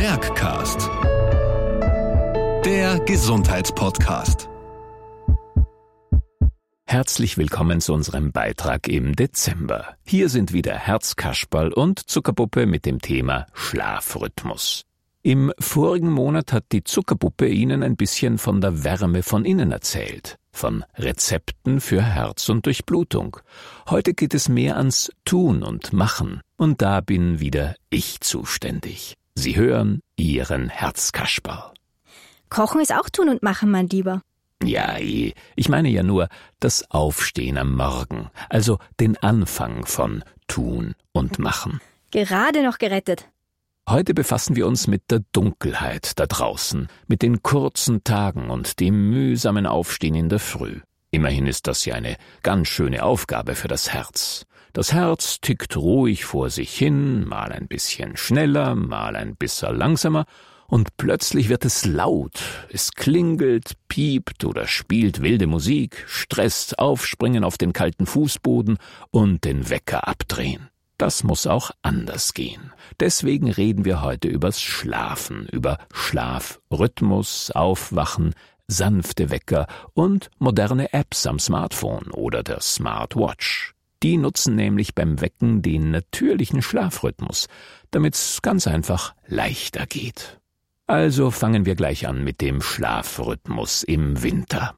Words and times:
Merckcast. 0.00 0.88
Der 2.64 3.00
Gesundheitspodcast. 3.00 4.48
Herzlich 6.86 7.36
willkommen 7.36 7.82
zu 7.82 7.92
unserem 7.92 8.32
Beitrag 8.32 8.88
im 8.88 9.14
Dezember. 9.14 9.96
Hier 10.06 10.30
sind 10.30 10.54
wieder 10.54 10.72
Herzkasperl 10.72 11.74
und 11.74 11.98
Zuckerpuppe 11.98 12.64
mit 12.64 12.86
dem 12.86 13.02
Thema 13.02 13.46
Schlafrhythmus. 13.52 14.86
Im 15.22 15.52
vorigen 15.58 16.10
Monat 16.10 16.54
hat 16.54 16.72
die 16.72 16.82
Zuckerpuppe 16.82 17.46
Ihnen 17.48 17.82
ein 17.82 17.96
bisschen 17.96 18.38
von 18.38 18.62
der 18.62 18.82
Wärme 18.82 19.22
von 19.22 19.44
innen 19.44 19.70
erzählt, 19.70 20.38
von 20.50 20.82
Rezepten 20.96 21.82
für 21.82 22.00
Herz 22.00 22.48
und 22.48 22.64
Durchblutung. 22.64 23.36
Heute 23.90 24.14
geht 24.14 24.32
es 24.32 24.48
mehr 24.48 24.78
ans 24.78 25.12
Tun 25.26 25.62
und 25.62 25.92
Machen, 25.92 26.40
und 26.56 26.80
da 26.80 27.02
bin 27.02 27.38
wieder 27.38 27.74
ich 27.90 28.20
zuständig. 28.22 29.19
Sie 29.40 29.56
hören 29.56 30.02
Ihren 30.16 30.68
Herzkasperl. 30.68 31.72
Kochen 32.50 32.82
ist 32.82 32.92
auch 32.92 33.08
Tun 33.08 33.30
und 33.30 33.42
Machen, 33.42 33.70
mein 33.70 33.88
Lieber. 33.88 34.20
Ja, 34.62 34.98
ich 34.98 35.68
meine 35.70 35.88
ja 35.88 36.02
nur 36.02 36.28
das 36.58 36.90
Aufstehen 36.90 37.56
am 37.56 37.74
Morgen, 37.74 38.28
also 38.50 38.76
den 39.00 39.16
Anfang 39.16 39.86
von 39.86 40.22
Tun 40.46 40.94
und 41.12 41.38
Machen. 41.38 41.80
Gerade 42.10 42.62
noch 42.62 42.76
gerettet. 42.76 43.30
Heute 43.88 44.12
befassen 44.12 44.56
wir 44.56 44.66
uns 44.66 44.86
mit 44.86 45.10
der 45.10 45.22
Dunkelheit 45.32 46.18
da 46.18 46.26
draußen, 46.26 46.88
mit 47.06 47.22
den 47.22 47.42
kurzen 47.42 48.04
Tagen 48.04 48.50
und 48.50 48.78
dem 48.78 49.08
mühsamen 49.08 49.64
Aufstehen 49.64 50.16
in 50.16 50.28
der 50.28 50.38
Früh. 50.38 50.80
Immerhin 51.12 51.46
ist 51.46 51.66
das 51.66 51.86
ja 51.86 51.94
eine 51.94 52.18
ganz 52.42 52.68
schöne 52.68 53.04
Aufgabe 53.04 53.54
für 53.54 53.68
das 53.68 53.90
Herz. 53.90 54.44
Das 54.72 54.92
Herz 54.92 55.40
tickt 55.40 55.76
ruhig 55.76 56.24
vor 56.24 56.48
sich 56.50 56.72
hin, 56.72 57.26
mal 57.26 57.52
ein 57.52 57.66
bisschen 57.66 58.16
schneller, 58.16 58.74
mal 58.74 59.16
ein 59.16 59.34
bisschen 59.36 59.76
langsamer, 59.76 60.26
und 60.68 60.96
plötzlich 60.96 61.48
wird 61.48 61.64
es 61.64 61.84
laut, 61.84 62.40
es 62.72 62.92
klingelt, 62.92 63.72
piept 63.88 64.44
oder 64.44 64.68
spielt 64.68 65.20
wilde 65.20 65.48
Musik, 65.48 66.04
stresst, 66.06 66.78
aufspringen 66.78 67.42
auf 67.42 67.58
den 67.58 67.72
kalten 67.72 68.06
Fußboden 68.06 68.78
und 69.10 69.44
den 69.44 69.68
Wecker 69.68 70.06
abdrehen. 70.06 70.68
Das 70.96 71.24
muss 71.24 71.48
auch 71.48 71.72
anders 71.82 72.34
gehen. 72.34 72.72
Deswegen 73.00 73.50
reden 73.50 73.84
wir 73.84 74.02
heute 74.02 74.28
übers 74.28 74.60
Schlafen, 74.60 75.46
über 75.46 75.78
Schlafrhythmus, 75.92 77.50
Aufwachen, 77.50 78.34
sanfte 78.68 79.30
Wecker 79.30 79.66
und 79.94 80.30
moderne 80.38 80.92
Apps 80.92 81.26
am 81.26 81.40
Smartphone 81.40 82.12
oder 82.12 82.44
der 82.44 82.60
Smartwatch. 82.60 83.74
Die 84.02 84.16
nutzen 84.16 84.54
nämlich 84.54 84.94
beim 84.94 85.20
Wecken 85.20 85.60
den 85.60 85.90
natürlichen 85.90 86.62
Schlafrhythmus, 86.62 87.48
damit's 87.90 88.40
ganz 88.42 88.66
einfach 88.66 89.14
leichter 89.26 89.86
geht. 89.86 90.40
Also 90.86 91.30
fangen 91.30 91.66
wir 91.66 91.74
gleich 91.74 92.08
an 92.08 92.24
mit 92.24 92.40
dem 92.40 92.62
Schlafrhythmus 92.62 93.82
im 93.82 94.22
Winter. 94.22 94.74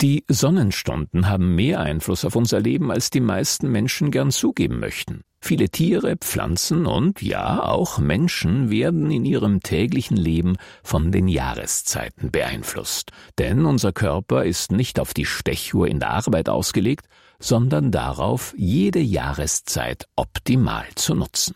Die 0.00 0.24
Sonnenstunden 0.28 1.28
haben 1.28 1.54
mehr 1.54 1.80
Einfluss 1.80 2.24
auf 2.24 2.34
unser 2.34 2.60
Leben, 2.60 2.90
als 2.90 3.10
die 3.10 3.20
meisten 3.20 3.70
Menschen 3.70 4.10
gern 4.10 4.32
zugeben 4.32 4.80
möchten. 4.80 5.22
Viele 5.40 5.68
Tiere, 5.68 6.16
Pflanzen 6.16 6.84
und 6.84 7.22
ja 7.22 7.62
auch 7.62 7.98
Menschen 7.98 8.70
werden 8.70 9.10
in 9.10 9.24
ihrem 9.24 9.60
täglichen 9.60 10.16
Leben 10.16 10.56
von 10.82 11.12
den 11.12 11.28
Jahreszeiten 11.28 12.30
beeinflusst. 12.30 13.12
Denn 13.38 13.66
unser 13.66 13.92
Körper 13.92 14.44
ist 14.44 14.72
nicht 14.72 14.98
auf 14.98 15.14
die 15.14 15.26
Stechuhr 15.26 15.86
in 15.86 16.00
der 16.00 16.10
Arbeit 16.10 16.48
ausgelegt, 16.48 17.06
sondern 17.38 17.90
darauf, 17.90 18.54
jede 18.56 19.00
Jahreszeit 19.00 20.06
optimal 20.16 20.86
zu 20.94 21.14
nutzen. 21.14 21.54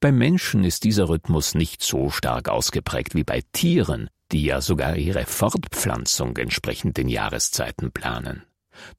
Beim 0.00 0.16
Menschen 0.16 0.62
ist 0.64 0.84
dieser 0.84 1.08
Rhythmus 1.08 1.54
nicht 1.54 1.82
so 1.82 2.10
stark 2.10 2.48
ausgeprägt 2.48 3.14
wie 3.14 3.24
bei 3.24 3.42
Tieren, 3.52 4.08
die 4.30 4.44
ja 4.44 4.60
sogar 4.60 4.96
ihre 4.96 5.24
Fortpflanzung 5.24 6.36
entsprechend 6.36 6.96
den 6.96 7.08
Jahreszeiten 7.08 7.90
planen. 7.90 8.44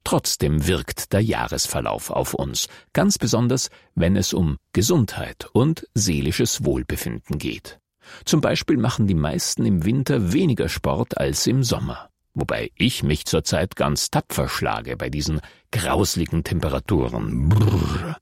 Trotzdem 0.03 0.68
wirkt 0.68 1.13
der 1.13 1.22
Jahresverlauf 1.22 2.09
auf 2.09 2.34
uns, 2.34 2.68
ganz 2.91 3.18
besonders 3.18 3.69
wenn 3.96 4.18
es 4.18 4.34
um 4.34 4.58
Gesundheit 4.74 5.47
und 5.53 5.88
seelisches 5.94 6.66
Wohlbefinden 6.66 7.38
geht. 7.38 7.79
Zum 8.25 8.41
Beispiel 8.41 8.78
machen 8.78 9.08
die 9.08 9.16
meisten 9.16 9.66
im 9.66 9.85
Winter 9.85 10.34
weniger 10.34 10.68
Sport 10.68 11.18
als 11.18 11.47
im 11.47 11.63
Sommer, 11.63 12.09
wobei 12.40 12.72
ich 12.76 13.04
mich 13.04 13.26
zurzeit 13.26 13.76
ganz 13.76 14.10
tapfer 14.10 14.48
schlage 14.48 14.98
bei 14.98 15.10
diesen 15.10 15.42
grausligen 15.72 16.44
Temperaturen. 16.44 17.50
Brrr. 17.50 18.18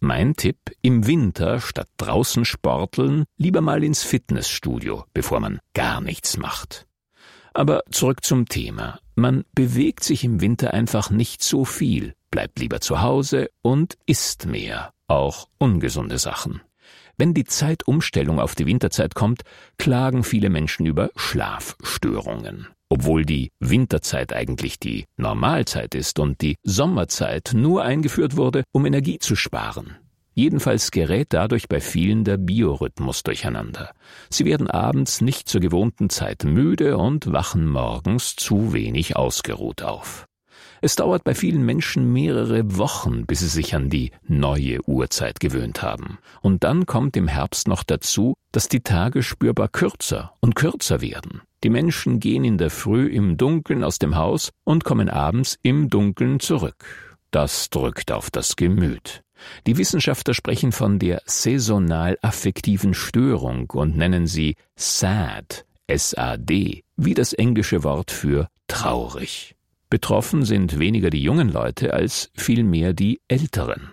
Mein 0.00 0.34
Tipp, 0.34 0.58
im 0.82 1.06
Winter 1.06 1.60
statt 1.60 1.88
draußen 1.96 2.44
sporteln, 2.44 3.24
lieber 3.36 3.60
mal 3.60 3.84
ins 3.84 4.02
Fitnessstudio, 4.02 5.04
bevor 5.14 5.38
man 5.38 5.60
gar 5.74 6.00
nichts 6.00 6.36
macht. 6.36 6.86
Aber 7.54 7.82
zurück 7.90 8.24
zum 8.24 8.46
Thema. 8.46 8.98
Man 9.14 9.44
bewegt 9.54 10.02
sich 10.02 10.24
im 10.24 10.40
Winter 10.40 10.74
einfach 10.74 11.10
nicht 11.10 11.42
so 11.42 11.64
viel, 11.64 12.14
bleibt 12.30 12.58
lieber 12.58 12.80
zu 12.80 13.00
Hause 13.00 13.50
und 13.62 13.96
isst 14.06 14.46
mehr, 14.46 14.92
auch 15.06 15.48
ungesunde 15.58 16.18
Sachen. 16.18 16.62
Wenn 17.16 17.34
die 17.34 17.44
Zeitumstellung 17.44 18.40
auf 18.40 18.54
die 18.54 18.66
Winterzeit 18.66 19.14
kommt, 19.14 19.42
klagen 19.78 20.24
viele 20.24 20.50
Menschen 20.50 20.86
über 20.86 21.10
Schlafstörungen. 21.14 22.66
Obwohl 22.92 23.24
die 23.24 23.52
Winterzeit 23.58 24.34
eigentlich 24.34 24.78
die 24.78 25.06
Normalzeit 25.16 25.94
ist 25.94 26.18
und 26.18 26.42
die 26.42 26.56
Sommerzeit 26.62 27.52
nur 27.54 27.82
eingeführt 27.84 28.36
wurde, 28.36 28.64
um 28.70 28.84
Energie 28.84 29.18
zu 29.18 29.34
sparen. 29.34 29.96
Jedenfalls 30.34 30.90
gerät 30.90 31.28
dadurch 31.30 31.70
bei 31.70 31.80
vielen 31.80 32.24
der 32.24 32.36
Biorhythmus 32.36 33.22
durcheinander. 33.22 33.94
Sie 34.28 34.44
werden 34.44 34.70
abends 34.70 35.22
nicht 35.22 35.48
zur 35.48 35.62
gewohnten 35.62 36.10
Zeit 36.10 36.44
müde 36.44 36.98
und 36.98 37.32
wachen 37.32 37.66
morgens 37.66 38.36
zu 38.36 38.74
wenig 38.74 39.16
ausgeruht 39.16 39.80
auf. 39.82 40.26
Es 40.84 40.96
dauert 40.96 41.22
bei 41.22 41.32
vielen 41.36 41.64
Menschen 41.64 42.12
mehrere 42.12 42.76
Wochen, 42.76 43.24
bis 43.24 43.38
sie 43.38 43.46
sich 43.46 43.76
an 43.76 43.88
die 43.88 44.10
neue 44.26 44.80
Uhrzeit 44.88 45.38
gewöhnt 45.38 45.80
haben. 45.80 46.18
Und 46.40 46.64
dann 46.64 46.86
kommt 46.86 47.16
im 47.16 47.28
Herbst 47.28 47.68
noch 47.68 47.84
dazu, 47.84 48.34
dass 48.50 48.66
die 48.66 48.80
Tage 48.80 49.22
spürbar 49.22 49.68
kürzer 49.68 50.32
und 50.40 50.56
kürzer 50.56 51.00
werden. 51.00 51.42
Die 51.62 51.70
Menschen 51.70 52.18
gehen 52.18 52.42
in 52.42 52.58
der 52.58 52.70
Früh 52.70 53.06
im 53.06 53.36
Dunkeln 53.36 53.84
aus 53.84 54.00
dem 54.00 54.16
Haus 54.16 54.50
und 54.64 54.82
kommen 54.82 55.08
abends 55.08 55.56
im 55.62 55.88
Dunkeln 55.88 56.40
zurück. 56.40 57.16
Das 57.30 57.70
drückt 57.70 58.10
auf 58.10 58.32
das 58.32 58.56
Gemüt. 58.56 59.22
Die 59.68 59.78
Wissenschaftler 59.78 60.34
sprechen 60.34 60.72
von 60.72 60.98
der 60.98 61.22
saisonal-affektiven 61.26 62.94
Störung 62.94 63.70
und 63.70 63.96
nennen 63.96 64.26
sie 64.26 64.56
SAD, 64.74 65.64
S-A-D, 65.86 66.82
wie 66.96 67.14
das 67.14 67.34
englische 67.34 67.84
Wort 67.84 68.10
für 68.10 68.48
traurig. 68.66 69.54
Betroffen 69.92 70.46
sind 70.46 70.78
weniger 70.78 71.10
die 71.10 71.22
jungen 71.22 71.50
Leute 71.50 71.92
als 71.92 72.30
vielmehr 72.34 72.94
die 72.94 73.20
Älteren. 73.28 73.90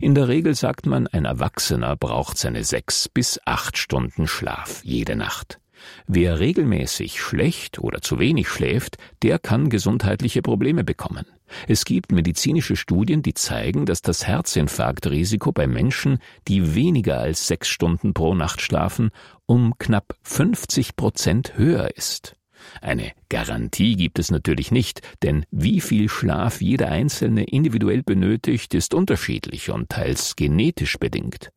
In 0.00 0.14
der 0.14 0.28
Regel 0.28 0.54
sagt 0.54 0.86
man, 0.86 1.08
ein 1.08 1.24
Erwachsener 1.24 1.96
braucht 1.96 2.38
seine 2.38 2.62
sechs 2.62 3.08
bis 3.08 3.40
acht 3.44 3.76
Stunden 3.76 4.28
Schlaf 4.28 4.84
jede 4.84 5.16
Nacht. 5.16 5.58
Wer 6.06 6.38
regelmäßig 6.38 7.20
schlecht 7.20 7.80
oder 7.80 8.00
zu 8.00 8.20
wenig 8.20 8.46
schläft, 8.46 8.96
der 9.24 9.40
kann 9.40 9.70
gesundheitliche 9.70 10.40
Probleme 10.40 10.84
bekommen. 10.84 11.26
Es 11.66 11.84
gibt 11.84 12.12
medizinische 12.12 12.76
Studien, 12.76 13.22
die 13.22 13.34
zeigen, 13.34 13.86
dass 13.86 14.02
das 14.02 14.28
Herzinfarktrisiko 14.28 15.50
bei 15.50 15.66
Menschen, 15.66 16.18
die 16.46 16.76
weniger 16.76 17.18
als 17.18 17.48
sechs 17.48 17.66
Stunden 17.66 18.14
pro 18.14 18.36
Nacht 18.36 18.60
schlafen, 18.60 19.10
um 19.46 19.74
knapp 19.80 20.14
50 20.22 20.94
Prozent 20.94 21.58
höher 21.58 21.96
ist. 21.96 22.36
Eine 22.80 23.12
Garantie 23.28 23.96
gibt 23.96 24.18
es 24.18 24.30
natürlich 24.30 24.70
nicht, 24.70 25.00
denn 25.22 25.44
wie 25.50 25.80
viel 25.80 26.08
Schlaf 26.08 26.60
jeder 26.60 26.88
Einzelne 26.88 27.44
individuell 27.44 28.02
benötigt, 28.02 28.74
ist 28.74 28.94
unterschiedlich 28.94 29.70
und 29.70 29.88
teils 29.88 30.36
genetisch 30.36 30.98
bedingt. 30.98 31.50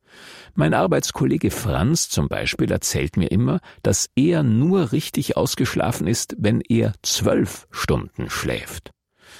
Mein 0.55 0.73
Arbeitskollege 0.73 1.51
Franz 1.51 2.09
zum 2.09 2.27
Beispiel 2.27 2.71
erzählt 2.71 3.17
mir 3.17 3.31
immer, 3.31 3.59
dass 3.83 4.09
er 4.15 4.43
nur 4.43 4.91
richtig 4.91 5.37
ausgeschlafen 5.37 6.07
ist, 6.07 6.35
wenn 6.39 6.61
er 6.61 6.93
zwölf 7.03 7.67
Stunden 7.71 8.29
schläft. 8.29 8.91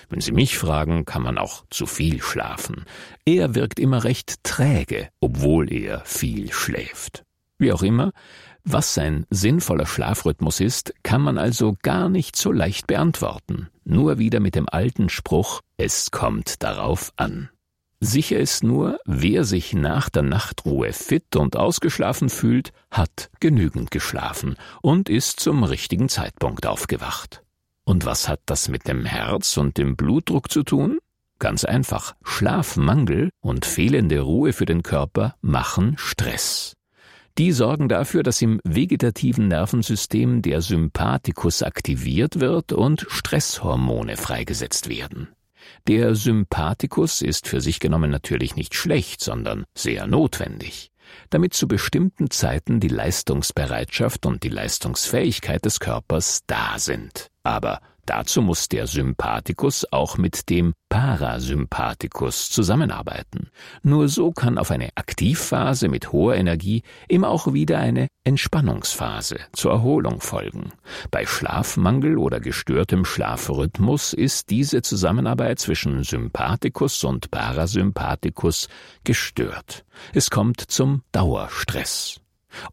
Wenn 0.10 0.22
Sie 0.22 0.32
mich 0.32 0.58
fragen, 0.58 1.06
kann 1.06 1.24
man 1.24 1.38
auch 1.38 1.66
zu 1.70 1.86
viel 1.86 2.22
schlafen. 2.22 2.86
Er 3.26 3.56
wirkt 3.56 3.80
immer 3.80 4.04
recht 4.04 4.44
träge, 4.44 5.10
obwohl 5.20 5.72
er 5.72 6.02
viel 6.06 6.52
schläft. 6.52 7.24
Wie 7.58 7.74
auch 7.74 7.82
immer, 7.82 8.12
was 8.70 8.98
ein 8.98 9.26
sinnvoller 9.30 9.86
Schlafrhythmus 9.86 10.60
ist, 10.60 10.94
kann 11.04 11.22
man 11.22 11.38
also 11.38 11.76
gar 11.82 12.10
nicht 12.10 12.36
so 12.36 12.52
leicht 12.52 12.88
beantworten. 12.88 13.70
Nur 13.86 14.20
wieder 14.20 14.40
mit 14.40 14.56
dem 14.56 14.68
alten 14.70 15.10
Spruch, 15.10 15.62
es 15.78 16.12
kommt 16.12 16.64
darauf 16.64 17.14
an. 17.16 17.50
Sicher 18.00 18.38
ist 18.38 18.64
nur, 18.64 19.00
wer 19.06 19.44
sich 19.44 19.74
nach 19.74 20.10
der 20.10 20.22
Nachtruhe 20.22 20.94
fit 20.94 21.36
und 21.36 21.56
ausgeschlafen 21.56 22.30
fühlt, 22.30 22.72
hat 22.92 23.32
genügend 23.40 23.90
geschlafen 23.90 24.56
und 24.82 25.10
ist 25.10 25.40
zum 25.40 25.64
richtigen 25.64 26.10
Zeitpunkt 26.10 26.68
aufgewacht. 26.68 27.44
Und 27.86 28.06
was 28.06 28.28
hat 28.28 28.42
das 28.46 28.68
mit 28.68 28.88
dem 28.88 29.06
Herz 29.06 29.58
und 29.58 29.78
dem 29.78 29.96
Blutdruck 29.96 30.52
zu 30.52 30.64
tun? 30.64 31.00
Ganz 31.40 31.64
einfach. 31.64 32.16
Schlafmangel 32.24 33.30
und 33.42 33.66
fehlende 33.66 34.20
Ruhe 34.20 34.54
für 34.54 34.66
den 34.66 34.84
Körper 34.84 35.36
machen 35.42 35.96
Stress. 35.98 36.77
Die 37.38 37.52
sorgen 37.52 37.88
dafür, 37.88 38.24
dass 38.24 38.42
im 38.42 38.60
vegetativen 38.64 39.48
Nervensystem 39.48 40.42
der 40.42 40.62
Sympathikus 40.62 41.62
aktiviert 41.62 42.40
wird 42.40 42.74
und 42.74 43.06
Stresshormone 43.10 44.18
freigesetzt 44.18 44.90
werden. 44.90 45.30
Der 45.88 46.16
Sympathikus 46.16 47.22
ist 47.22 47.48
für 47.48 47.62
sich 47.62 47.80
genommen 47.80 48.10
natürlich 48.10 48.56
nicht 48.56 48.74
schlecht, 48.74 49.22
sondern 49.22 49.66
sehr 49.76 50.08
notwendig 50.08 50.92
damit 51.30 51.54
zu 51.54 51.68
bestimmten 51.68 52.30
Zeiten 52.30 52.80
die 52.80 52.88
Leistungsbereitschaft 52.88 54.26
und 54.26 54.44
die 54.44 54.50
Leistungsfähigkeit 54.50 55.64
des 55.66 55.80
Körpers 55.80 56.42
da 56.48 56.78
sind. 56.78 57.28
Aber 57.44 57.80
Dazu 58.08 58.42
muss 58.42 58.70
der 58.70 58.88
Sympathikus 58.88 59.86
auch 59.92 60.18
mit 60.18 60.50
dem 60.50 60.74
Parasympathikus 60.88 62.50
zusammenarbeiten. 62.50 63.50
Nur 63.84 64.08
so 64.08 64.32
kann 64.32 64.58
auf 64.58 64.72
eine 64.72 64.90
Aktivphase 64.96 65.90
mit 65.90 66.14
hoher 66.14 66.36
Energie 66.36 66.84
immer 67.10 67.28
auch 67.28 67.52
wieder 67.52 67.80
eine 67.80 68.08
Entspannungsphase 68.24 69.40
zur 69.52 69.74
Erholung 69.74 70.22
folgen. 70.22 70.72
Bei 71.12 71.26
Schlafmangel 71.26 72.18
oder 72.18 72.40
gestörtem 72.40 73.04
Schlafrhythmus 73.04 74.14
ist 74.14 74.52
diese 74.52 74.82
Zusammenarbeit 74.82 75.60
zwischen 75.60 76.04
Sympathikus 76.04 77.04
und 77.04 77.30
Parasympathikus 77.30 78.70
gestört. 79.04 79.84
Es 80.14 80.30
kommt 80.30 80.62
zum 80.62 81.04
Dauerstress. 81.12 82.22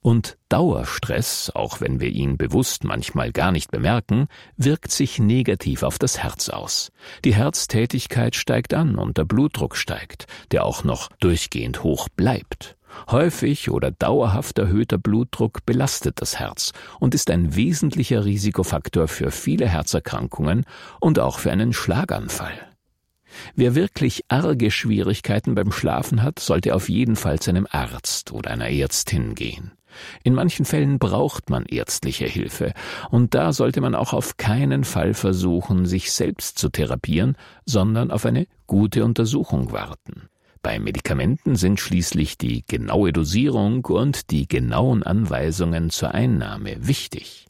Und 0.01 0.39
Dauerstress, 0.49 1.51
auch 1.55 1.81
wenn 1.81 2.01
wir 2.01 2.11
ihn 2.11 2.37
bewusst 2.37 2.85
manchmal 2.85 3.33
gar 3.33 3.53
nicht 3.53 3.71
bemerken, 3.71 4.29
wirkt 4.57 4.91
sich 4.91 5.19
negativ 5.19 5.83
auf 5.83 5.99
das 5.99 6.19
Herz 6.23 6.49
aus. 6.49 6.93
Die 7.25 7.35
Herztätigkeit 7.35 8.37
steigt 8.37 8.75
an 8.75 8.97
und 8.97 9.19
der 9.19 9.25
Blutdruck 9.25 9.77
steigt, 9.77 10.27
der 10.53 10.65
auch 10.65 10.85
noch 10.85 11.11
durchgehend 11.21 11.83
hoch 11.83 12.09
bleibt. 12.09 12.77
Häufig 13.11 13.71
oder 13.71 13.91
dauerhaft 13.91 14.59
erhöhter 14.59 14.99
Blutdruck 14.99 15.67
belastet 15.67 16.21
das 16.21 16.39
Herz 16.39 16.73
und 17.01 17.15
ist 17.15 17.31
ein 17.31 17.57
wesentlicher 17.57 18.25
Risikofaktor 18.25 19.09
für 19.09 19.31
viele 19.31 19.69
Herzerkrankungen 19.69 20.65
und 21.01 21.19
auch 21.19 21.39
für 21.39 21.51
einen 21.51 21.73
Schlaganfall. 21.73 22.74
Wer 23.55 23.75
wirklich 23.75 24.25
arge 24.29 24.71
Schwierigkeiten 24.71 25.55
beim 25.55 25.73
Schlafen 25.73 26.23
hat, 26.23 26.39
sollte 26.39 26.75
auf 26.75 26.89
jeden 26.89 27.17
Fall 27.17 27.39
zu 27.39 27.51
einem 27.51 27.67
Arzt 27.71 28.33
oder 28.33 28.51
einer 28.51 28.71
Ärztin 28.71 29.35
gehen. 29.35 29.73
In 30.23 30.35
manchen 30.35 30.65
Fällen 30.65 30.99
braucht 30.99 31.51
man 31.51 31.67
ärztliche 31.67 32.27
Hilfe, 32.27 32.73
und 33.11 33.35
da 33.35 33.53
sollte 33.53 33.81
man 33.81 33.95
auch 33.95 34.13
auf 34.13 34.37
keinen 34.37 34.85
Fall 34.85 35.15
versuchen, 35.15 35.87
sich 35.87 36.13
selbst 36.13 36.59
zu 36.59 36.69
therapieren, 36.69 37.37
sondern 37.65 38.11
auf 38.11 38.27
eine 38.27 38.47
gute 38.67 39.05
Untersuchung 39.05 39.73
warten. 39.73 40.29
Bei 40.63 40.79
Medikamenten 40.79 41.57
sind 41.57 41.79
schließlich 41.79 42.39
die 42.39 42.65
genaue 42.67 43.13
Dosierung 43.13 43.85
und 43.85 44.31
die 44.31 44.49
genauen 44.49 45.03
Anweisungen 45.03 45.91
zur 45.91 46.15
Einnahme 46.15 46.77
wichtig. 46.87 47.47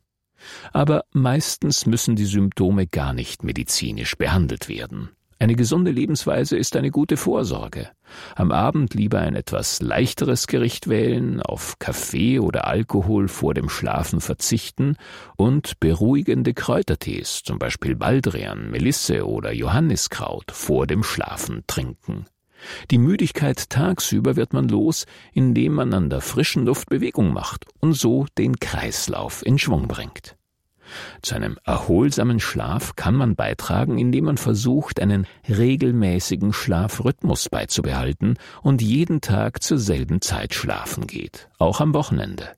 Aber 0.72 1.04
meistens 1.12 1.86
müssen 1.86 2.16
die 2.16 2.26
Symptome 2.26 2.86
gar 2.86 3.12
nicht 3.12 3.44
medizinisch 3.44 4.16
behandelt 4.16 4.68
werden. 4.68 5.10
Eine 5.44 5.56
gesunde 5.56 5.90
Lebensweise 5.90 6.56
ist 6.56 6.74
eine 6.74 6.90
gute 6.90 7.18
Vorsorge. 7.18 7.90
Am 8.34 8.50
Abend 8.50 8.94
lieber 8.94 9.18
ein 9.18 9.36
etwas 9.36 9.82
leichteres 9.82 10.46
Gericht 10.46 10.88
wählen, 10.88 11.42
auf 11.42 11.78
Kaffee 11.78 12.38
oder 12.38 12.66
Alkohol 12.66 13.28
vor 13.28 13.52
dem 13.52 13.68
Schlafen 13.68 14.22
verzichten 14.22 14.96
und 15.36 15.80
beruhigende 15.80 16.54
Kräutertees, 16.54 17.42
zum 17.42 17.58
Beispiel 17.58 17.94
Baldrian, 17.94 18.70
Melisse 18.70 19.28
oder 19.28 19.52
Johanniskraut, 19.52 20.50
vor 20.50 20.86
dem 20.86 21.02
Schlafen 21.02 21.62
trinken. 21.66 22.24
Die 22.90 22.96
Müdigkeit 22.96 23.68
tagsüber 23.68 24.36
wird 24.36 24.54
man 24.54 24.66
los, 24.70 25.04
indem 25.34 25.74
man 25.74 25.92
an 25.92 26.08
der 26.08 26.22
frischen 26.22 26.64
Luft 26.64 26.88
Bewegung 26.88 27.34
macht 27.34 27.66
und 27.80 27.92
so 27.92 28.24
den 28.38 28.60
Kreislauf 28.60 29.44
in 29.44 29.58
Schwung 29.58 29.88
bringt. 29.88 30.38
Zu 31.22 31.34
einem 31.34 31.58
erholsamen 31.64 32.40
Schlaf 32.40 32.96
kann 32.96 33.14
man 33.14 33.36
beitragen, 33.36 33.98
indem 33.98 34.24
man 34.24 34.36
versucht, 34.36 35.00
einen 35.00 35.26
regelmäßigen 35.48 36.52
Schlafrhythmus 36.52 37.48
beizubehalten 37.48 38.38
und 38.62 38.82
jeden 38.82 39.20
Tag 39.20 39.62
zur 39.62 39.78
selben 39.78 40.20
Zeit 40.20 40.54
schlafen 40.54 41.06
geht, 41.06 41.48
auch 41.58 41.80
am 41.80 41.94
Wochenende. 41.94 42.48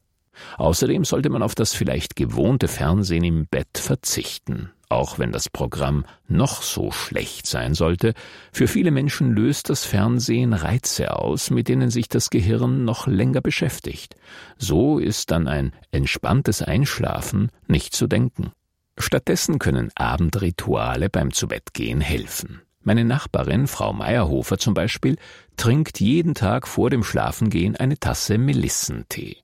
Außerdem 0.58 1.04
sollte 1.04 1.30
man 1.30 1.42
auf 1.42 1.54
das 1.54 1.74
vielleicht 1.74 2.16
gewohnte 2.16 2.68
Fernsehen 2.68 3.24
im 3.24 3.46
Bett 3.46 3.78
verzichten. 3.78 4.70
Auch 4.88 5.18
wenn 5.18 5.32
das 5.32 5.48
Programm 5.48 6.04
noch 6.28 6.62
so 6.62 6.92
schlecht 6.92 7.46
sein 7.46 7.74
sollte, 7.74 8.14
für 8.52 8.68
viele 8.68 8.92
Menschen 8.92 9.32
löst 9.32 9.68
das 9.68 9.84
Fernsehen 9.84 10.52
Reize 10.52 11.16
aus, 11.16 11.50
mit 11.50 11.68
denen 11.68 11.90
sich 11.90 12.08
das 12.08 12.30
Gehirn 12.30 12.84
noch 12.84 13.08
länger 13.08 13.40
beschäftigt. 13.40 14.16
So 14.58 14.98
ist 14.98 15.32
dann 15.32 15.48
ein 15.48 15.72
entspanntes 15.90 16.62
Einschlafen 16.62 17.50
nicht 17.66 17.96
zu 17.96 18.06
denken. 18.06 18.52
Stattdessen 18.96 19.58
können 19.58 19.90
Abendrituale 19.96 21.10
beim 21.10 21.32
Zubettgehen 21.32 22.00
helfen. 22.00 22.62
Meine 22.82 23.04
Nachbarin, 23.04 23.66
Frau 23.66 23.92
Meyerhofer 23.92 24.58
zum 24.58 24.72
Beispiel, 24.72 25.16
trinkt 25.56 25.98
jeden 25.98 26.34
Tag 26.34 26.68
vor 26.68 26.88
dem 26.88 27.02
Schlafengehen 27.02 27.74
eine 27.74 27.98
Tasse 27.98 28.38
Melissentee. 28.38 29.38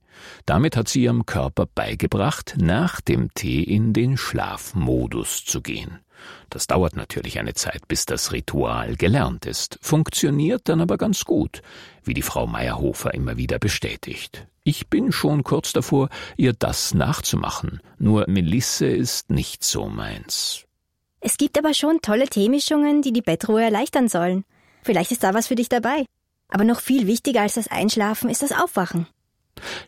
Damit 0.46 0.76
hat 0.76 0.88
sie 0.88 1.02
ihrem 1.02 1.26
Körper 1.26 1.66
beigebracht, 1.66 2.56
nach 2.58 3.00
dem 3.00 3.32
Tee 3.34 3.62
in 3.62 3.92
den 3.92 4.16
Schlafmodus 4.16 5.44
zu 5.44 5.60
gehen. 5.60 6.00
Das 6.50 6.66
dauert 6.66 6.96
natürlich 6.96 7.38
eine 7.38 7.54
Zeit, 7.54 7.88
bis 7.88 8.06
das 8.06 8.32
Ritual 8.32 8.96
gelernt 8.96 9.46
ist, 9.46 9.78
funktioniert 9.82 10.68
dann 10.68 10.80
aber 10.80 10.98
ganz 10.98 11.24
gut, 11.24 11.62
wie 12.04 12.14
die 12.14 12.22
Frau 12.22 12.46
Meyerhofer 12.46 13.14
immer 13.14 13.36
wieder 13.36 13.58
bestätigt. 13.58 14.46
Ich 14.64 14.88
bin 14.88 15.10
schon 15.10 15.42
kurz 15.42 15.72
davor, 15.72 16.08
ihr 16.36 16.52
das 16.52 16.94
nachzumachen, 16.94 17.80
nur 17.98 18.26
Melisse 18.28 18.86
ist 18.86 19.30
nicht 19.30 19.64
so 19.64 19.88
meins. 19.88 20.64
Es 21.20 21.36
gibt 21.36 21.58
aber 21.58 21.74
schon 21.74 22.00
tolle 22.02 22.28
Teemischungen, 22.28 23.02
die 23.02 23.12
die 23.12 23.22
Bettruhe 23.22 23.62
erleichtern 23.62 24.08
sollen. 24.08 24.44
Vielleicht 24.82 25.12
ist 25.12 25.22
da 25.22 25.34
was 25.34 25.46
für 25.46 25.54
dich 25.54 25.68
dabei. 25.68 26.04
Aber 26.48 26.64
noch 26.64 26.80
viel 26.80 27.06
wichtiger 27.06 27.42
als 27.42 27.54
das 27.54 27.68
Einschlafen 27.68 28.28
ist 28.28 28.42
das 28.42 28.52
Aufwachen. 28.52 29.06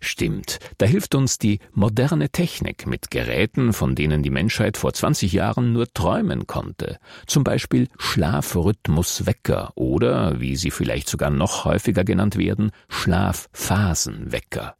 Stimmt, 0.00 0.58
da 0.78 0.86
hilft 0.86 1.14
uns 1.14 1.38
die 1.38 1.58
moderne 1.72 2.30
Technik 2.30 2.86
mit 2.86 3.10
Geräten, 3.10 3.72
von 3.72 3.94
denen 3.94 4.22
die 4.22 4.30
Menschheit 4.30 4.76
vor 4.76 4.92
20 4.92 5.32
Jahren 5.32 5.72
nur 5.72 5.92
träumen 5.92 6.46
konnte. 6.46 6.98
Zum 7.26 7.44
Beispiel 7.44 7.88
Schlafrhythmuswecker 7.98 9.72
oder, 9.74 10.40
wie 10.40 10.56
sie 10.56 10.70
vielleicht 10.70 11.08
sogar 11.08 11.30
noch 11.30 11.64
häufiger 11.64 12.04
genannt 12.04 12.36
werden, 12.36 12.70
Schlafphasenwecker. 12.88 14.76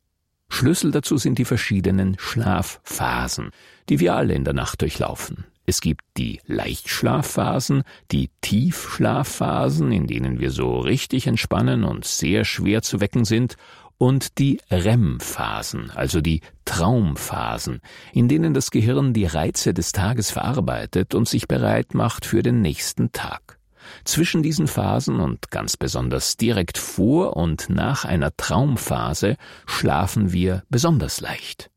Schlüssel 0.48 0.92
dazu 0.92 1.16
sind 1.16 1.38
die 1.38 1.44
verschiedenen 1.44 2.16
Schlafphasen, 2.18 3.50
die 3.88 3.98
wir 3.98 4.14
alle 4.14 4.34
in 4.34 4.44
der 4.44 4.54
Nacht 4.54 4.82
durchlaufen. 4.82 5.46
Es 5.66 5.80
gibt 5.80 6.02
die 6.18 6.40
Leichtschlafphasen, 6.46 7.84
die 8.12 8.30
Tiefschlafphasen, 8.42 9.92
in 9.92 10.06
denen 10.06 10.38
wir 10.38 10.50
so 10.50 10.78
richtig 10.78 11.26
entspannen 11.26 11.84
und 11.84 12.04
sehr 12.04 12.44
schwer 12.44 12.82
zu 12.82 13.00
wecken 13.00 13.24
sind, 13.24 13.56
und 13.98 14.38
die 14.38 14.60
REM-Phasen, 14.70 15.90
also 15.90 16.20
die 16.20 16.40
Traumphasen, 16.64 17.80
in 18.12 18.28
denen 18.28 18.54
das 18.54 18.70
Gehirn 18.70 19.12
die 19.12 19.26
Reize 19.26 19.74
des 19.74 19.92
Tages 19.92 20.30
verarbeitet 20.30 21.14
und 21.14 21.28
sich 21.28 21.48
bereit 21.48 21.94
macht 21.94 22.26
für 22.26 22.42
den 22.42 22.60
nächsten 22.60 23.12
Tag. 23.12 23.58
Zwischen 24.04 24.42
diesen 24.42 24.66
Phasen 24.66 25.20
und 25.20 25.50
ganz 25.50 25.76
besonders 25.76 26.36
direkt 26.36 26.78
vor 26.78 27.36
und 27.36 27.68
nach 27.68 28.04
einer 28.04 28.34
Traumphase 28.36 29.36
schlafen 29.66 30.32
wir 30.32 30.62
besonders 30.70 31.20
leicht. 31.20 31.70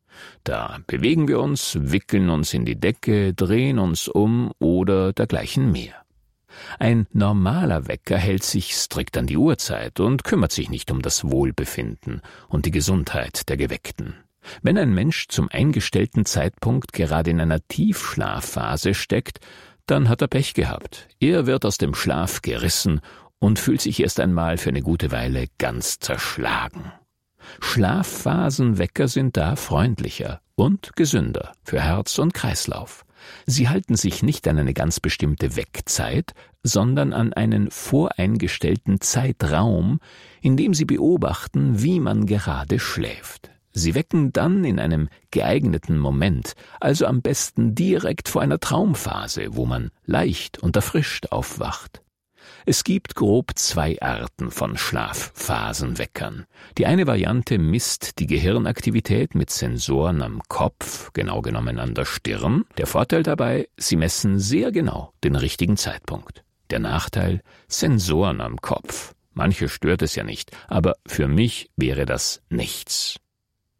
Da 0.43 0.79
bewegen 0.87 1.27
wir 1.27 1.39
uns, 1.39 1.77
wickeln 1.79 2.29
uns 2.29 2.53
in 2.53 2.65
die 2.65 2.79
Decke, 2.79 3.33
drehen 3.33 3.79
uns 3.79 4.07
um 4.07 4.51
oder 4.59 5.13
dergleichen 5.13 5.71
mehr. 5.71 6.06
Ein 6.79 7.07
normaler 7.13 7.87
Wecker 7.87 8.17
hält 8.17 8.43
sich 8.43 8.75
strikt 8.75 9.17
an 9.17 9.27
die 9.27 9.37
Uhrzeit 9.37 9.99
und 9.99 10.23
kümmert 10.23 10.51
sich 10.51 10.69
nicht 10.69 10.91
um 10.91 11.01
das 11.01 11.23
Wohlbefinden 11.23 12.21
und 12.47 12.65
die 12.65 12.71
Gesundheit 12.71 13.49
der 13.49 13.57
Geweckten. 13.57 14.15
Wenn 14.61 14.77
ein 14.77 14.93
Mensch 14.93 15.27
zum 15.27 15.49
eingestellten 15.49 16.25
Zeitpunkt 16.25 16.93
gerade 16.93 17.31
in 17.31 17.41
einer 17.41 17.59
Tiefschlafphase 17.67 18.93
steckt, 18.93 19.39
dann 19.85 20.09
hat 20.09 20.21
er 20.21 20.27
Pech 20.27 20.53
gehabt. 20.53 21.07
Er 21.19 21.47
wird 21.47 21.65
aus 21.65 21.77
dem 21.77 21.93
Schlaf 21.93 22.41
gerissen 22.41 23.01
und 23.39 23.59
fühlt 23.59 23.81
sich 23.81 23.99
erst 24.01 24.19
einmal 24.19 24.57
für 24.57 24.69
eine 24.69 24.81
gute 24.81 25.11
Weile 25.11 25.47
ganz 25.57 25.99
zerschlagen. 25.99 26.91
Schlafphasenwecker 27.61 29.07
sind 29.07 29.37
da 29.37 29.55
freundlicher 29.55 30.41
und 30.55 30.95
gesünder 30.95 31.53
für 31.63 31.81
Herz 31.81 32.17
und 32.19 32.33
Kreislauf. 32.33 33.05
Sie 33.45 33.69
halten 33.69 33.95
sich 33.95 34.23
nicht 34.23 34.47
an 34.47 34.57
eine 34.57 34.73
ganz 34.73 34.99
bestimmte 34.99 35.55
Weckzeit, 35.55 36.33
sondern 36.63 37.13
an 37.13 37.33
einen 37.33 37.71
voreingestellten 37.71 39.01
Zeitraum, 39.01 39.99
in 40.41 40.57
dem 40.57 40.73
sie 40.73 40.85
beobachten, 40.85 41.81
wie 41.81 41.99
man 41.99 42.25
gerade 42.25 42.79
schläft. 42.79 43.49
Sie 43.73 43.93
wecken 43.93 44.33
dann 44.33 44.65
in 44.65 44.79
einem 44.79 45.07
geeigneten 45.31 45.99
Moment, 45.99 46.53
also 46.79 47.05
am 47.05 47.21
besten 47.21 47.75
direkt 47.75 48.27
vor 48.27 48.41
einer 48.41 48.59
Traumphase, 48.59 49.49
wo 49.51 49.65
man 49.65 49.91
leicht 50.05 50.57
und 50.57 50.75
erfrischt 50.75 51.27
aufwacht. 51.27 52.01
Es 52.65 52.83
gibt 52.83 53.15
grob 53.15 53.51
zwei 53.55 54.01
Arten 54.01 54.51
von 54.51 54.77
Schlafphasenweckern. 54.77 56.45
Die 56.77 56.85
eine 56.85 57.07
Variante 57.07 57.57
misst 57.57 58.19
die 58.19 58.27
Gehirnaktivität 58.27 59.35
mit 59.35 59.49
Sensoren 59.49 60.21
am 60.21 60.41
Kopf, 60.47 61.11
genau 61.13 61.41
genommen 61.41 61.79
an 61.79 61.93
der 61.93 62.05
Stirn. 62.05 62.65
Der 62.77 62.87
Vorteil 62.87 63.23
dabei, 63.23 63.67
sie 63.77 63.95
messen 63.95 64.39
sehr 64.39 64.71
genau 64.71 65.13
den 65.23 65.35
richtigen 65.35 65.77
Zeitpunkt. 65.77 66.43
Der 66.69 66.79
Nachteil, 66.79 67.41
Sensoren 67.67 68.41
am 68.41 68.57
Kopf. 68.57 69.13
Manche 69.33 69.69
stört 69.69 70.01
es 70.01 70.15
ja 70.15 70.23
nicht, 70.23 70.51
aber 70.67 70.95
für 71.05 71.27
mich 71.27 71.69
wäre 71.75 72.05
das 72.05 72.41
nichts. 72.49 73.19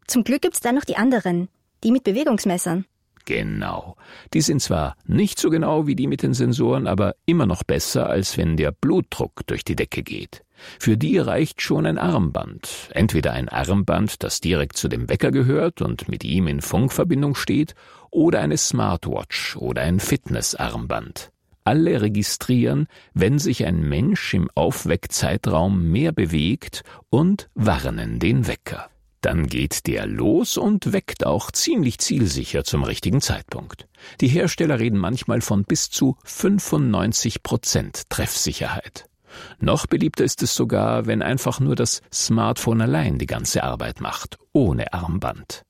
Zum 0.06 0.24
Glück 0.24 0.42
gibt's 0.42 0.60
dann 0.60 0.76
noch 0.76 0.84
die 0.84 0.96
anderen, 0.96 1.48
die 1.84 1.90
mit 1.90 2.04
Bewegungsmessern. 2.04 2.86
Genau. 3.28 3.96
Die 4.32 4.40
sind 4.40 4.62
zwar 4.62 4.96
nicht 5.04 5.38
so 5.38 5.50
genau 5.50 5.86
wie 5.86 5.94
die 5.94 6.06
mit 6.06 6.22
den 6.22 6.32
Sensoren, 6.32 6.86
aber 6.86 7.14
immer 7.26 7.44
noch 7.44 7.62
besser, 7.62 8.08
als 8.08 8.38
wenn 8.38 8.56
der 8.56 8.72
Blutdruck 8.72 9.46
durch 9.46 9.64
die 9.64 9.76
Decke 9.76 10.02
geht. 10.02 10.44
Für 10.78 10.96
die 10.96 11.18
reicht 11.18 11.60
schon 11.60 11.84
ein 11.84 11.98
Armband. 11.98 12.88
Entweder 12.94 13.34
ein 13.34 13.50
Armband, 13.50 14.22
das 14.22 14.40
direkt 14.40 14.78
zu 14.78 14.88
dem 14.88 15.10
Wecker 15.10 15.30
gehört 15.30 15.82
und 15.82 16.08
mit 16.08 16.24
ihm 16.24 16.48
in 16.48 16.62
Funkverbindung 16.62 17.34
steht, 17.34 17.74
oder 18.10 18.40
eine 18.40 18.56
Smartwatch 18.56 19.58
oder 19.58 19.82
ein 19.82 20.00
Fitnessarmband. 20.00 21.30
Alle 21.64 22.00
registrieren, 22.00 22.86
wenn 23.12 23.38
sich 23.38 23.66
ein 23.66 23.86
Mensch 23.86 24.32
im 24.32 24.48
Aufweckzeitraum 24.54 25.90
mehr 25.90 26.12
bewegt 26.12 26.82
und 27.10 27.50
warnen 27.54 28.20
den 28.20 28.46
Wecker. 28.46 28.88
Dann 29.20 29.46
geht 29.48 29.86
der 29.86 30.06
los 30.06 30.56
und 30.56 30.92
weckt 30.92 31.26
auch 31.26 31.50
ziemlich 31.50 31.98
zielsicher 31.98 32.62
zum 32.64 32.84
richtigen 32.84 33.20
Zeitpunkt. 33.20 33.88
Die 34.20 34.28
Hersteller 34.28 34.78
reden 34.78 34.98
manchmal 34.98 35.40
von 35.40 35.64
bis 35.64 35.90
zu 35.90 36.16
95 36.24 37.42
Prozent 37.42 38.08
Treffsicherheit. 38.10 39.06
Noch 39.60 39.86
beliebter 39.86 40.24
ist 40.24 40.42
es 40.42 40.54
sogar, 40.54 41.06
wenn 41.06 41.22
einfach 41.22 41.60
nur 41.60 41.74
das 41.74 42.00
Smartphone 42.12 42.80
allein 42.80 43.18
die 43.18 43.26
ganze 43.26 43.62
Arbeit 43.62 44.00
macht, 44.00 44.38
ohne 44.52 44.92
Armband. 44.92 45.62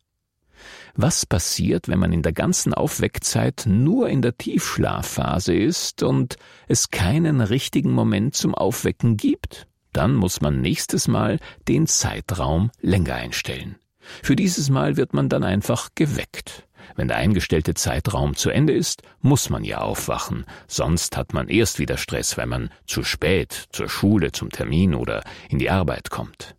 Was 0.94 1.26
passiert, 1.26 1.86
wenn 1.86 2.00
man 2.00 2.12
in 2.12 2.22
der 2.22 2.32
ganzen 2.32 2.74
Aufweckzeit 2.74 3.64
nur 3.66 4.08
in 4.08 4.20
der 4.20 4.36
Tiefschlafphase 4.36 5.54
ist 5.54 6.02
und 6.02 6.36
es 6.66 6.90
keinen 6.90 7.40
richtigen 7.40 7.92
Moment 7.92 8.34
zum 8.34 8.54
Aufwecken 8.54 9.16
gibt? 9.16 9.67
Dann 9.92 10.14
muss 10.14 10.40
man 10.40 10.60
nächstes 10.60 11.08
Mal 11.08 11.38
den 11.66 11.86
Zeitraum 11.86 12.70
länger 12.80 13.14
einstellen. 13.14 13.76
Für 14.22 14.36
dieses 14.36 14.70
Mal 14.70 14.96
wird 14.96 15.12
man 15.14 15.28
dann 15.28 15.44
einfach 15.44 15.90
geweckt. 15.94 16.64
Wenn 16.96 17.08
der 17.08 17.18
eingestellte 17.18 17.74
Zeitraum 17.74 18.34
zu 18.34 18.50
Ende 18.50 18.72
ist, 18.72 19.02
muss 19.20 19.50
man 19.50 19.64
ja 19.64 19.78
aufwachen, 19.78 20.46
sonst 20.66 21.16
hat 21.16 21.34
man 21.34 21.48
erst 21.48 21.78
wieder 21.78 21.96
Stress, 21.96 22.36
wenn 22.36 22.48
man 22.48 22.70
zu 22.86 23.02
spät 23.02 23.66
zur 23.70 23.88
Schule, 23.88 24.32
zum 24.32 24.50
Termin 24.50 24.94
oder 24.94 25.22
in 25.48 25.58
die 25.58 25.70
Arbeit 25.70 26.10
kommt. 26.10 26.56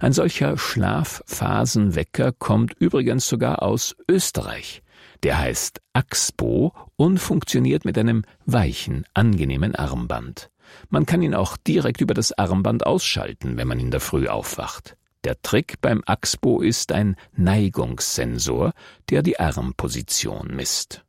Ein 0.00 0.12
solcher 0.12 0.56
Schlafphasenwecker 0.56 2.32
kommt 2.32 2.74
übrigens 2.74 3.26
sogar 3.26 3.62
aus 3.62 3.96
Österreich. 4.08 4.82
Der 5.22 5.38
heißt 5.38 5.80
Axpo 5.92 6.74
und 6.96 7.18
funktioniert 7.18 7.84
mit 7.84 7.98
einem 7.98 8.24
weichen, 8.46 9.04
angenehmen 9.14 9.74
Armband. 9.74 10.50
Man 10.88 11.06
kann 11.06 11.22
ihn 11.22 11.34
auch 11.34 11.56
direkt 11.56 12.00
über 12.00 12.14
das 12.14 12.32
Armband 12.32 12.86
ausschalten, 12.86 13.56
wenn 13.56 13.68
man 13.68 13.80
in 13.80 13.90
der 13.90 14.00
Früh 14.00 14.28
aufwacht. 14.28 14.96
Der 15.24 15.40
Trick 15.40 15.80
beim 15.80 16.02
Axpo 16.04 16.60
ist 16.60 16.92
ein 16.92 17.16
Neigungssensor, 17.34 18.72
der 19.08 19.22
die 19.22 19.40
Armposition 19.40 20.54
misst. 20.54 21.04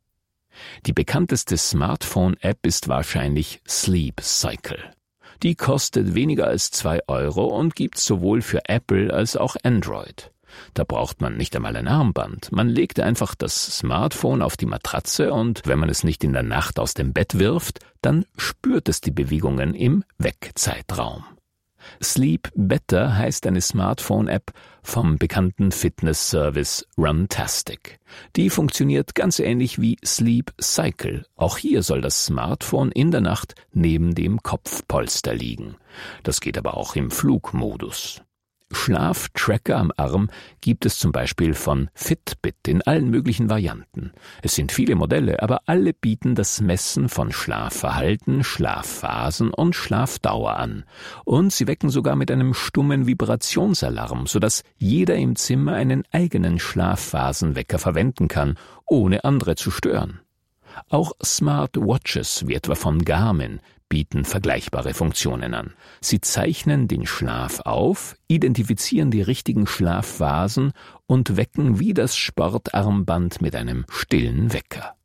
Die 0.86 0.94
bekannteste 0.94 1.58
Smartphone-App 1.58 2.64
ist 2.64 2.88
wahrscheinlich 2.88 3.60
Sleep 3.68 4.20
Cycle. 4.20 4.92
Die 5.42 5.54
kostet 5.54 6.14
weniger 6.14 6.46
als 6.46 6.70
zwei 6.70 7.00
Euro 7.08 7.44
und 7.44 7.76
gibt's 7.76 8.06
sowohl 8.06 8.40
für 8.40 8.68
Apple 8.68 9.12
als 9.12 9.36
auch 9.36 9.56
Android. 9.62 10.32
Da 10.74 10.84
braucht 10.84 11.20
man 11.20 11.36
nicht 11.36 11.54
einmal 11.56 11.76
ein 11.76 11.88
Armband. 11.88 12.52
Man 12.52 12.68
legt 12.68 13.00
einfach 13.00 13.34
das 13.34 13.78
Smartphone 13.78 14.42
auf 14.42 14.56
die 14.56 14.66
Matratze 14.66 15.32
und 15.32 15.62
wenn 15.64 15.78
man 15.78 15.88
es 15.88 16.04
nicht 16.04 16.24
in 16.24 16.32
der 16.32 16.42
Nacht 16.42 16.78
aus 16.78 16.94
dem 16.94 17.12
Bett 17.12 17.38
wirft, 17.38 17.80
dann 18.02 18.24
spürt 18.36 18.88
es 18.88 19.00
die 19.00 19.10
Bewegungen 19.10 19.74
im 19.74 20.04
Wegzeitraum. 20.18 21.24
Sleep 22.02 22.50
Better 22.54 23.16
heißt 23.16 23.46
eine 23.46 23.60
Smartphone-App 23.60 24.52
vom 24.82 25.18
bekannten 25.18 25.72
Fitness-Service 25.72 26.86
Runtastic. 26.96 27.98
Die 28.36 28.50
funktioniert 28.50 29.14
ganz 29.14 29.38
ähnlich 29.38 29.80
wie 29.80 29.96
Sleep 30.04 30.52
Cycle. 30.60 31.26
Auch 31.34 31.58
hier 31.58 31.82
soll 31.82 32.00
das 32.00 32.26
Smartphone 32.26 32.92
in 32.92 33.10
der 33.10 33.20
Nacht 33.20 33.54
neben 33.72 34.14
dem 34.14 34.42
Kopfpolster 34.42 35.34
liegen. 35.34 35.76
Das 36.22 36.40
geht 36.40 36.58
aber 36.58 36.76
auch 36.76 36.96
im 36.96 37.10
Flugmodus. 37.10 38.22
Schlaftracker 38.72 39.76
am 39.76 39.92
Arm 39.96 40.28
gibt 40.60 40.86
es 40.86 40.98
zum 40.98 41.12
Beispiel 41.12 41.54
von 41.54 41.88
Fitbit 41.94 42.66
in 42.66 42.82
allen 42.82 43.10
möglichen 43.10 43.48
Varianten. 43.48 44.12
Es 44.42 44.56
sind 44.56 44.72
viele 44.72 44.96
Modelle, 44.96 45.42
aber 45.42 45.62
alle 45.66 45.92
bieten 45.92 46.34
das 46.34 46.60
Messen 46.60 47.08
von 47.08 47.32
Schlafverhalten, 47.32 48.42
Schlafphasen 48.42 49.50
und 49.50 49.76
Schlafdauer 49.76 50.56
an. 50.56 50.84
Und 51.24 51.52
sie 51.52 51.68
wecken 51.68 51.90
sogar 51.90 52.16
mit 52.16 52.30
einem 52.30 52.54
stummen 52.54 53.06
Vibrationsalarm, 53.06 54.26
sodass 54.26 54.62
jeder 54.76 55.14
im 55.14 55.36
Zimmer 55.36 55.74
einen 55.74 56.02
eigenen 56.10 56.58
Schlafphasenwecker 56.58 57.78
verwenden 57.78 58.26
kann, 58.26 58.56
ohne 58.86 59.24
andere 59.24 59.54
zu 59.54 59.70
stören. 59.70 60.20
Auch 60.88 61.12
Smart 61.24 61.76
Watches, 61.76 62.46
wie 62.46 62.54
etwa 62.54 62.74
von 62.74 63.04
Garmin, 63.04 63.60
bieten 63.88 64.24
vergleichbare 64.24 64.94
Funktionen 64.94 65.54
an. 65.54 65.74
Sie 66.00 66.20
zeichnen 66.20 66.88
den 66.88 67.06
Schlaf 67.06 67.60
auf, 67.60 68.16
identifizieren 68.28 69.10
die 69.10 69.22
richtigen 69.22 69.66
Schlafphasen 69.66 70.72
und 71.06 71.36
wecken 71.36 71.78
wie 71.78 71.94
das 71.94 72.16
Sportarmband 72.16 73.40
mit 73.40 73.54
einem 73.54 73.84
stillen 73.88 74.52
Wecker. 74.52 74.96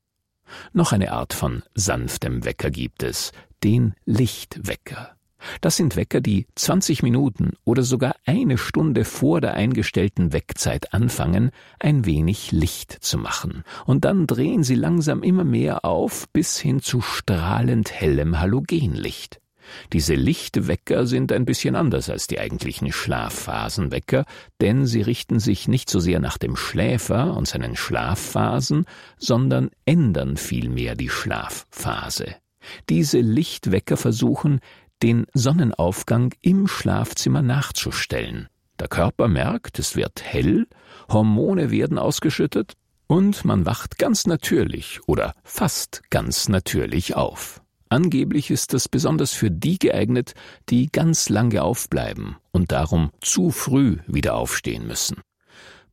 Noch 0.74 0.92
eine 0.92 1.12
Art 1.12 1.34
von 1.34 1.64
sanftem 1.76 2.44
Wecker 2.44 2.72
gibt 2.72 3.04
es, 3.04 3.32
den 3.64 3.94
Lichtwecker. 4.06 5.16
Das 5.62 5.76
sind 5.76 5.96
Wecker, 5.96 6.22
die 6.22 6.48
20 6.56 7.04
Minuten 7.04 7.54
oder 7.64 7.84
sogar 7.84 8.16
eine 8.26 8.58
Stunde 8.58 9.06
vor 9.06 9.42
der 9.42 9.54
eingestellten 9.54 10.34
Weckzeit 10.34 10.94
anfangen, 10.94 11.52
ein 11.80 12.06
wenig 12.06 12.52
Licht 12.52 12.92
zu 13.02 13.18
machen. 13.18 13.64
Und 13.86 14.06
dann 14.06 14.28
drehen 14.28 14.64
sie 14.64 14.76
langsam 14.76 15.24
immer 15.24 15.44
mehr 15.44 15.86
auf 15.86 16.28
bis 16.30 16.60
hin 16.60 16.82
zu 16.82 17.02
strahlend 17.02 17.92
hellem 17.92 18.40
Halogenlicht. 18.40 19.42
Diese 19.94 20.16
Lichtwecker 20.16 21.06
sind 21.06 21.32
ein 21.32 21.46
bisschen 21.46 21.76
anders 21.76 22.10
als 22.10 22.28
die 22.28 22.40
eigentlichen 22.40 22.92
Schlafphasenwecker, 22.92 24.26
denn 24.60 24.86
sie 24.86 25.02
richten 25.02 25.40
sich 25.40 25.68
nicht 25.68 25.90
so 25.90 26.00
sehr 26.00 26.20
nach 26.20 26.38
dem 26.38 26.56
Schläfer 26.56 27.36
und 27.36 27.48
seinen 27.48 27.76
Schlafphasen, 27.76 28.86
sondern 29.18 29.70
ändern 29.86 30.38
vielmehr 30.38 30.96
die 30.96 31.10
Schlafphase. 31.10 32.36
Diese 32.90 33.20
Lichtwecker 33.20 33.98
versuchen, 33.98 34.60
den 35.02 35.26
Sonnenaufgang 35.34 36.34
im 36.42 36.68
Schlafzimmer 36.68 37.42
nachzustellen. 37.42 38.48
Der 38.80 38.88
Körper 38.88 39.28
merkt, 39.28 39.80
es 39.80 39.96
wird 39.96 40.24
hell, 40.24 40.68
Hormone 41.10 41.72
werden 41.72 41.98
ausgeschüttet 41.98 42.74
und 43.08 43.46
man 43.46 43.66
wacht 43.66 43.98
ganz 43.98 44.26
natürlich 44.26 45.00
oder 45.08 45.34
fast 45.44 46.02
ganz 46.10 46.50
natürlich 46.50 47.16
auf. 47.16 47.62
Angeblich 47.90 48.50
ist 48.52 48.74
das 48.74 48.88
besonders 48.88 49.34
für 49.34 49.52
die 49.52 49.78
geeignet, 49.78 50.34
die 50.70 50.88
ganz 50.92 51.28
lange 51.28 51.62
aufbleiben 51.62 52.38
und 52.52 52.72
darum 52.72 53.12
zu 53.20 53.52
früh 53.52 53.98
wieder 54.08 54.36
aufstehen 54.36 54.88
müssen. 54.88 55.18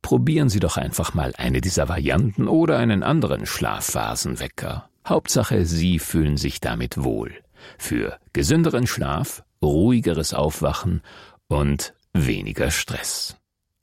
Probieren 0.01 0.47
Sie 0.47 0.61
doch 0.61 0.77
einfach 0.77 1.13
mal 1.13 1.33
eine 1.37 1.59
dieser 1.59 1.89
Varianten 1.89 2.47
oder 2.47 2.77
einen 2.77 3.03
anderen 3.03 3.45
Schlafphasenwecker. 3.45 4.89
Hauptsache, 5.05 5.65
Sie 5.65 5.99
fühlen 5.99 6.37
sich 6.37 6.61
damit 6.61 7.03
wohl 7.03 7.33
für 7.77 8.17
gesünderen 8.33 8.87
Schlaf, 8.87 9.43
ruhigeres 9.61 10.33
Aufwachen 10.33 11.01
und 11.47 11.93
weniger 12.13 12.71
Stress. 12.71 13.37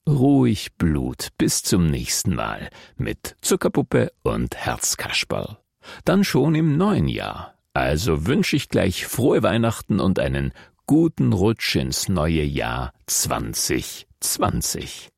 Ruhig 0.09 0.77
Blut 0.77 1.29
bis 1.37 1.63
zum 1.63 1.91
nächsten 1.91 2.35
Mal 2.35 2.71
mit 2.97 3.37
Zuckerpuppe 3.41 4.13
und 4.23 4.55
Herzkasperl. 4.55 5.59
Dann 6.05 6.25
schon 6.25 6.55
im 6.55 6.77
neuen 6.77 7.09
Jahr. 7.09 7.55
Also 7.75 8.27
wünsche 8.27 8.57
ich 8.57 8.69
gleich 8.69 9.07
frohe 9.07 9.43
Weihnachten 9.43 10.01
und 10.01 10.19
einen 10.19 10.53
guten 10.87 11.33
Rutsch 11.33 11.77
ins 11.77 12.09
neue 12.09 12.45
Jahr 12.45 12.93
2020. 13.07 15.11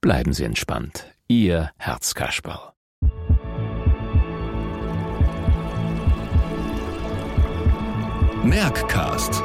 Bleiben 0.00 0.32
Sie 0.32 0.44
entspannt. 0.44 1.06
Ihr 1.28 1.70
Herzkasperl. 1.78 2.75
Merckcast. 8.46 9.42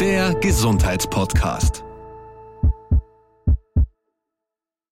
Der 0.00 0.34
Gesundheitspodcast. 0.40 1.84